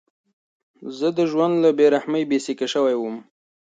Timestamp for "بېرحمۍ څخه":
1.79-2.29